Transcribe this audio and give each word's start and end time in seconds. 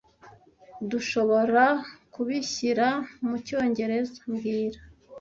Urdushoborakubishyira 0.79 2.87
mucyongereza 3.27 4.19
mbwira 4.31 4.79